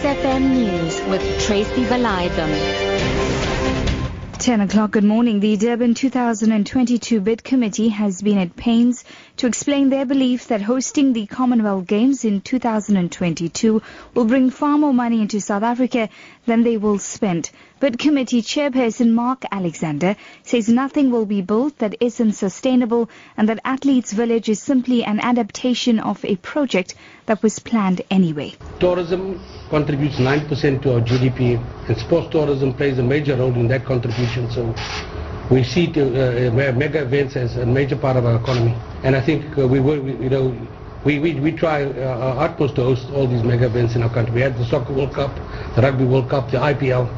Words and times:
FM 0.00 0.52
News 0.54 0.98
with 1.10 1.20
Tracy 1.42 1.84
Valaydham. 1.84 2.50
10 4.38 4.62
o'clock, 4.62 4.92
good 4.92 5.04
morning. 5.04 5.40
The 5.40 5.58
Durban 5.58 5.92
2022 5.92 7.20
Bid 7.20 7.44
Committee 7.44 7.90
has 7.90 8.22
been 8.22 8.38
at 8.38 8.56
pains 8.56 9.04
to 9.38 9.46
explain 9.46 9.90
their 9.90 10.04
belief 10.04 10.48
that 10.48 10.62
hosting 10.62 11.12
the 11.12 11.26
Commonwealth 11.26 11.86
Games 11.86 12.24
in 12.24 12.40
2022 12.40 13.82
will 14.14 14.24
bring 14.24 14.50
far 14.50 14.78
more 14.78 14.92
money 14.92 15.20
into 15.20 15.40
South 15.40 15.62
Africa 15.62 16.08
than 16.46 16.62
they 16.62 16.76
will 16.76 16.98
spend. 16.98 17.50
But 17.80 17.98
Committee 17.98 18.42
Chairperson 18.42 19.12
Mark 19.12 19.44
Alexander 19.50 20.16
says 20.42 20.68
nothing 20.68 21.10
will 21.10 21.24
be 21.24 21.40
built 21.40 21.78
that 21.78 21.94
isn't 22.00 22.32
sustainable 22.32 23.08
and 23.36 23.48
that 23.48 23.60
Athletes 23.64 24.12
Village 24.12 24.48
is 24.48 24.60
simply 24.60 25.02
an 25.04 25.18
adaptation 25.20 25.98
of 25.98 26.22
a 26.24 26.36
project 26.36 26.94
that 27.26 27.42
was 27.42 27.58
planned 27.58 28.02
anyway. 28.10 28.54
Tourism 28.80 29.40
contributes 29.70 30.16
9% 30.16 30.82
to 30.82 30.94
our 30.94 31.00
GDP 31.00 31.58
and 31.88 31.96
sports 31.96 32.30
tourism 32.30 32.74
plays 32.74 32.98
a 32.98 33.02
major 33.02 33.36
role 33.36 33.54
in 33.54 33.68
that 33.68 33.84
contribution. 33.84 34.50
So 34.50 34.74
we 35.50 35.64
see 35.64 35.92
to, 35.92 36.48
uh, 36.48 36.72
mega 36.72 37.02
events 37.02 37.34
as 37.36 37.56
a 37.56 37.66
major 37.66 37.96
part 37.96 38.16
of 38.16 38.24
our 38.24 38.36
economy. 38.36 38.74
And 39.02 39.16
I 39.16 39.20
think 39.20 39.58
uh, 39.58 39.66
we 39.66 39.80
will, 39.80 39.98
you 40.08 40.30
know, 40.30 40.56
we, 41.04 41.18
we, 41.18 41.40
we 41.40 41.52
try 41.52 41.84
uh, 41.84 42.36
our 42.36 42.48
utmost 42.48 42.76
to 42.76 42.82
host 42.82 43.10
all 43.10 43.26
these 43.26 43.42
mega 43.42 43.66
events 43.66 43.96
in 43.96 44.02
our 44.02 44.12
country. 44.12 44.34
We 44.34 44.40
had 44.42 44.56
the 44.56 44.64
Soccer 44.66 44.92
World 44.92 45.14
Cup, 45.14 45.34
the 45.74 45.82
Rugby 45.82 46.04
World 46.04 46.30
Cup, 46.30 46.50
the 46.50 46.58
IPL, 46.58 47.08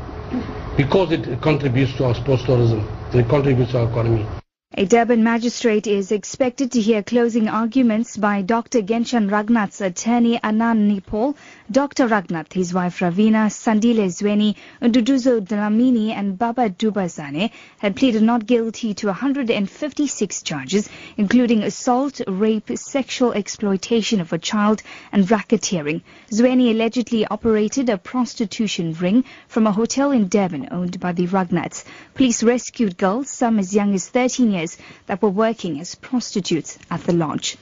because 0.76 1.12
it 1.12 1.42
contributes 1.42 1.94
to 1.98 2.06
our 2.06 2.14
sports 2.14 2.44
tourism 2.44 2.80
and 3.12 3.20
it 3.20 3.28
contributes 3.28 3.72
to 3.72 3.80
our 3.80 3.90
economy. 3.90 4.26
A 4.74 4.86
Durban 4.86 5.22
magistrate 5.22 5.86
is 5.86 6.10
expected 6.10 6.72
to 6.72 6.80
hear 6.80 7.02
closing 7.02 7.46
arguments 7.46 8.16
by 8.16 8.40
Dr. 8.40 8.80
Genshan 8.80 9.28
Ragnath's 9.28 9.82
attorney 9.82 10.38
Anand 10.42 10.90
Nipol, 10.90 11.36
Dr. 11.70 12.08
Ragnath, 12.08 12.54
his 12.54 12.72
wife 12.72 13.00
Ravina, 13.00 13.50
Sandile 13.50 14.06
Zweni, 14.06 14.54
Nduduzo 14.80 15.46
Dlamini 15.46 16.12
and 16.12 16.38
Baba 16.38 16.70
Dubazane 16.70 17.50
had 17.80 17.96
pleaded 17.96 18.22
not 18.22 18.46
guilty 18.46 18.94
to 18.94 19.08
156 19.08 20.42
charges, 20.42 20.88
including 21.18 21.62
assault, 21.62 22.22
rape, 22.26 22.70
sexual 22.74 23.32
exploitation 23.34 24.22
of 24.22 24.32
a 24.32 24.38
child 24.38 24.82
and 25.12 25.26
racketeering. 25.26 26.00
Zweni 26.30 26.70
allegedly 26.70 27.26
operated 27.26 27.90
a 27.90 27.98
prostitution 27.98 28.94
ring 28.94 29.24
from 29.48 29.66
a 29.66 29.72
hotel 29.72 30.12
in 30.12 30.28
Durban 30.28 30.68
owned 30.70 30.98
by 30.98 31.12
the 31.12 31.26
Ragnaths. 31.26 31.84
Police 32.14 32.42
rescued 32.42 32.96
girls, 32.96 33.28
some 33.28 33.58
as 33.58 33.74
young 33.74 33.92
as 33.92 34.08
13 34.08 34.50
years 34.50 34.61
that 35.06 35.22
were 35.22 35.28
working 35.30 35.80
as 35.80 35.94
prostitutes 35.94 36.78
at 36.90 37.02
the 37.04 37.12
lodge. 37.12 37.56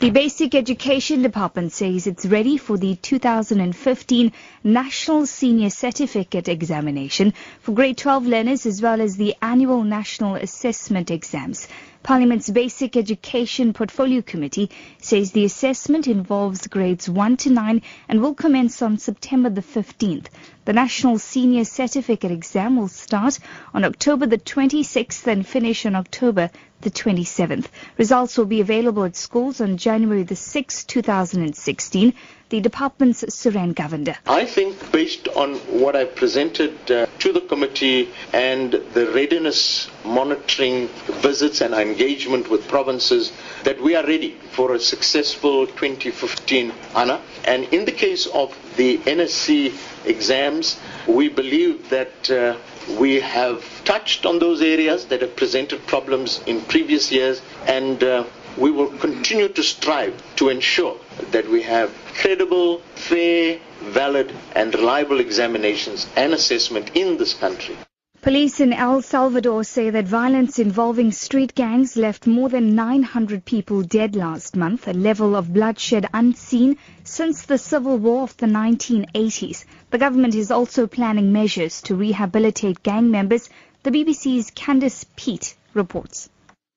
The 0.00 0.10
Basic 0.10 0.56
Education 0.56 1.22
Department 1.22 1.72
says 1.72 2.08
it's 2.08 2.26
ready 2.26 2.58
for 2.58 2.76
the 2.76 2.96
2015 2.96 4.32
National 4.64 5.24
Senior 5.24 5.70
Certificate 5.70 6.48
Examination 6.48 7.32
for 7.60 7.72
grade 7.72 7.96
12 7.96 8.26
learners 8.26 8.66
as 8.66 8.82
well 8.82 9.00
as 9.00 9.16
the 9.16 9.36
annual 9.40 9.84
National 9.84 10.34
Assessment 10.34 11.12
exams. 11.12 11.68
Parliament's 12.02 12.50
Basic 12.50 12.98
Education 12.98 13.72
Portfolio 13.72 14.20
Committee 14.20 14.70
says 15.00 15.30
the 15.32 15.46
assessment 15.46 16.06
involves 16.06 16.66
grades 16.66 17.08
1 17.08 17.36
to 17.38 17.50
9 17.50 17.80
and 18.08 18.20
will 18.20 18.34
commence 18.34 18.82
on 18.82 18.98
September 18.98 19.48
the 19.48 19.62
15th. 19.62 20.26
The 20.66 20.74
National 20.74 21.18
Senior 21.18 21.64
Certificate 21.64 22.30
exam 22.30 22.76
will 22.76 22.88
start 22.88 23.38
on 23.72 23.84
October 23.84 24.26
the 24.26 24.36
26th 24.36 25.26
and 25.26 25.46
finish 25.46 25.86
on 25.86 25.94
October 25.94 26.50
the 26.82 26.90
27th. 26.90 27.68
Results 27.96 28.36
will 28.36 28.44
be 28.44 28.60
available 28.60 29.04
at 29.04 29.16
schools 29.16 29.62
on 29.62 29.78
January 29.84 30.22
the 30.22 30.34
6th, 30.34 30.86
2016 30.86 32.14
the 32.48 32.60
department's 32.60 33.22
Suren 33.24 33.74
Govender. 33.74 34.16
I 34.26 34.46
think 34.46 34.92
based 34.92 35.28
on 35.28 35.56
what 35.82 35.94
I 35.94 36.06
presented 36.06 36.90
uh, 36.90 37.06
to 37.18 37.32
the 37.32 37.42
committee 37.42 38.08
and 38.32 38.72
the 38.72 39.10
readiness 39.12 39.90
monitoring 40.02 40.88
visits 41.26 41.60
and 41.60 41.74
engagement 41.74 42.48
with 42.48 42.66
provinces 42.66 43.32
that 43.64 43.78
we 43.78 43.94
are 43.94 44.06
ready 44.06 44.36
for 44.52 44.74
a 44.74 44.78
successful 44.78 45.66
2015 45.66 46.72
ANA. 46.94 47.20
And 47.44 47.64
in 47.64 47.84
the 47.84 47.92
case 47.92 48.26
of 48.26 48.56
the 48.76 48.96
NSC 48.98 49.74
exams, 50.06 50.80
we 51.06 51.28
believe 51.28 51.90
that 51.90 52.30
uh, 52.30 52.56
we 52.98 53.20
have 53.20 53.62
touched 53.84 54.24
on 54.24 54.38
those 54.38 54.62
areas 54.62 55.06
that 55.06 55.20
have 55.20 55.36
presented 55.36 55.86
problems 55.86 56.40
in 56.46 56.62
previous 56.62 57.12
years 57.12 57.42
and 57.66 58.02
uh, 58.02 58.24
we 58.56 58.70
will 58.70 58.90
continue 58.98 59.48
to 59.48 59.62
strive 59.62 60.14
to 60.36 60.48
ensure 60.48 60.96
that 61.32 61.48
we 61.48 61.62
have 61.62 61.92
credible, 62.14 62.78
fair, 62.94 63.58
valid 63.80 64.32
and 64.54 64.74
reliable 64.74 65.20
examinations 65.20 66.06
and 66.16 66.32
assessment 66.32 66.90
in 66.94 67.16
this 67.16 67.34
country. 67.34 67.76
Police 68.22 68.58
in 68.58 68.72
El 68.72 69.02
Salvador 69.02 69.64
say 69.64 69.90
that 69.90 70.06
violence 70.06 70.58
involving 70.58 71.12
street 71.12 71.54
gangs 71.54 71.94
left 71.94 72.26
more 72.26 72.48
than 72.48 72.74
900 72.74 73.44
people 73.44 73.82
dead 73.82 74.16
last 74.16 74.56
month, 74.56 74.88
a 74.88 74.94
level 74.94 75.36
of 75.36 75.52
bloodshed 75.52 76.08
unseen 76.14 76.78
since 77.02 77.42
the 77.42 77.58
civil 77.58 77.98
war 77.98 78.22
of 78.22 78.34
the 78.38 78.46
1980s. 78.46 79.66
The 79.90 79.98
government 79.98 80.34
is 80.34 80.50
also 80.50 80.86
planning 80.86 81.34
measures 81.34 81.82
to 81.82 81.94
rehabilitate 81.96 82.82
gang 82.82 83.10
members. 83.10 83.50
The 83.82 83.90
BBC's 83.90 84.50
Candice 84.52 85.04
Peat 85.16 85.54
reports. 85.74 86.30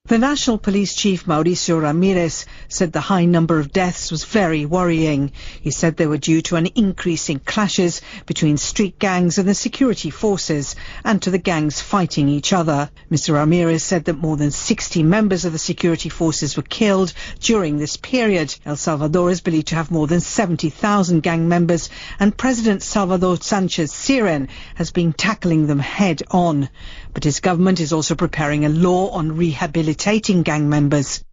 The 0.08 0.18
National 0.18 0.58
Police 0.58 0.96
Chief 0.96 1.26
Mauricio 1.26 1.82
Ramirez 1.82 2.46
said 2.70 2.94
the 2.94 3.02
high 3.02 3.26
number 3.26 3.60
of 3.60 3.74
deaths 3.74 4.10
was 4.10 4.24
very 4.24 4.66
worrying. 4.66 5.34
He 5.62 5.70
said 5.70 5.98
they 5.98 6.08
were 6.08 6.18
due 6.18 6.42
to 6.44 6.56
an 6.56 6.68
increase 6.68 7.28
in 7.28 7.40
clashes 7.40 8.02
between 8.26 8.56
street 8.56 9.00
gangs 9.00 9.38
and 9.38 9.46
the 9.46 9.54
security 9.54 10.10
forces 10.10 10.78
and 11.04 11.22
to 11.24 11.30
the 11.30 11.38
gangs 11.38 11.82
fighting 11.82 12.30
each 12.30 12.54
other. 12.54 12.90
Mr. 13.12 13.34
Ramirez 13.34 13.84
said 13.84 14.06
that 14.06 14.18
more 14.18 14.38
than 14.38 14.52
60 14.52 15.04
members 15.04 15.44
of 15.44 15.52
the 15.52 15.60
security 15.60 16.08
forces 16.08 16.56
were 16.56 16.64
killed 16.64 17.12
during 17.42 17.78
this 17.78 17.98
period. 17.98 18.56
El 18.66 18.78
Salvador 18.78 19.30
is 19.30 19.42
believed 19.42 19.68
to 19.68 19.76
have 19.76 19.92
more 19.92 20.08
than 20.08 20.22
70,000 20.22 21.20
gang 21.20 21.50
members 21.50 21.90
and 22.18 22.38
President 22.38 22.82
Salvador 22.82 23.36
Sanchez 23.42 23.92
Cerén 23.92 24.48
has 24.76 24.90
been 24.90 25.12
tackling 25.12 25.68
them 25.68 25.80
head 25.80 26.24
on. 26.32 26.70
But 27.14 27.26
his 27.26 27.42
government 27.42 27.82
is 27.82 27.92
also 27.92 28.16
preparing 28.16 28.64
a 28.64 28.70
law 28.70 29.10
on 29.10 29.36
rehabilitation 29.36 29.97
gang 30.44 30.70
members. 30.70 31.24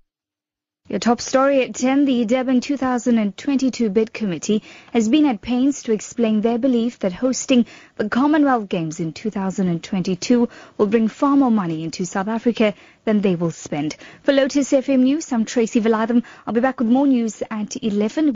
Your 0.87 0.99
top 0.99 1.23
story 1.23 1.63
at 1.63 1.75
10, 1.75 2.05
the 2.05 2.27
Durban 2.27 2.61
2022 2.61 3.89
Bid 3.89 4.13
Committee 4.13 4.63
has 4.93 5.09
been 5.09 5.25
at 5.25 5.41
pains 5.41 5.83
to 5.85 5.93
explain 5.93 6.43
their 6.43 6.59
belief 6.59 6.99
that 6.99 7.15
hosting 7.15 7.65
the 7.97 8.11
Commonwealth 8.11 8.69
Games 8.69 9.01
in 9.01 9.15
2022 9.15 10.47
will 10.77 10.87
bring 10.87 11.09
far 11.09 11.39
more 11.39 11.51
money 11.51 11.85
into 11.85 12.05
South 12.05 12.29
Africa 12.29 12.75
than 13.07 13.23
they 13.23 13.35
will 13.35 13.51
spend. 13.51 13.97
For 14.25 14.33
Lotus 14.33 14.73
FM 14.73 15.05
News, 15.05 15.33
I'm 15.33 15.47
Tracy 15.47 15.81
Valaydham. 15.81 16.23
I'll 16.47 16.53
be 16.53 16.61
back 16.61 16.81
with 16.81 16.89
more 16.89 17.07
news 17.07 17.43
at 17.51 17.83
11. 17.83 18.35